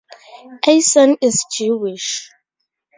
[0.67, 2.31] Eisen is Jewish.